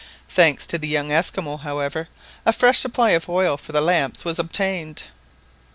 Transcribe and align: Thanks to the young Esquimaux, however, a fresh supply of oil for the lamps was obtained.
Thanks 0.27 0.65
to 0.65 0.79
the 0.79 0.87
young 0.87 1.11
Esquimaux, 1.11 1.57
however, 1.57 2.09
a 2.43 2.51
fresh 2.51 2.79
supply 2.79 3.11
of 3.11 3.29
oil 3.29 3.55
for 3.55 3.71
the 3.71 3.81
lamps 3.81 4.25
was 4.25 4.39
obtained. 4.39 5.03